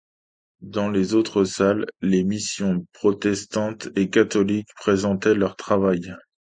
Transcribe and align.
Dans 0.65 0.89
les 0.89 1.13
autres 1.13 1.43
salles, 1.43 1.85
les 2.01 2.23
missions 2.23 2.87
protestante 2.91 3.89
et 3.95 4.09
catholique 4.09 4.69
présentaient 4.75 5.35
leur 5.35 5.55
travail. 5.55 6.15